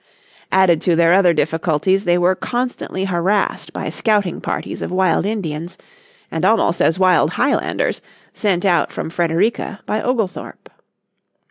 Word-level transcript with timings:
Added 0.51 0.81
to 0.81 0.95
their 0.95 1.13
other 1.13 1.31
difficulties 1.31 2.05
they 2.05 2.17
were 2.17 2.33
constantly 2.33 3.05
harassed 3.05 3.71
by 3.71 3.89
scouting 3.89 4.41
parties 4.41 4.81
of 4.81 4.91
wild 4.91 5.25
Indians, 5.27 5.77
and 6.31 6.43
almost 6.43 6.81
as 6.81 6.97
wild 6.97 7.29
Highlanders, 7.33 8.01
sent 8.33 8.65
out 8.65 8.91
from 8.91 9.11
Frederica 9.11 9.81
by 9.85 10.01
Oglethorpe. 10.01 10.71